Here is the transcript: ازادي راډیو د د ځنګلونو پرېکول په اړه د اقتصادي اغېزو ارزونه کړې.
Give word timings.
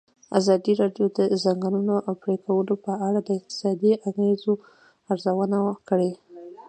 ازادي 0.39 0.73
راډیو 0.81 1.05
د 1.11 1.19
د 1.31 1.33
ځنګلونو 1.43 1.95
پرېکول 2.23 2.67
په 2.85 2.93
اړه 3.07 3.19
د 3.23 3.29
اقتصادي 3.39 3.91
اغېزو 4.09 4.53
ارزونه 5.11 5.57
کړې. 5.87 6.11